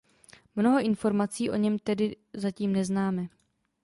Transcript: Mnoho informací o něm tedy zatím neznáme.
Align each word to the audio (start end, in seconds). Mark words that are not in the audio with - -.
Mnoho 0.55 0.79
informací 0.81 1.49
o 1.49 1.55
něm 1.55 1.79
tedy 1.79 2.15
zatím 2.33 2.73
neznáme. 2.73 3.27